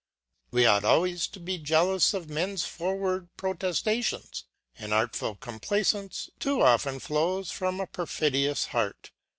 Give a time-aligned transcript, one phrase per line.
[0.49, 4.45] We ought always to be jealous of men's forward proteftations:
[4.79, 9.11] an artful complaifance too often flows from a perfidious heart.